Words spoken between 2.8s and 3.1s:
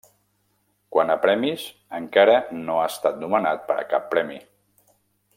ha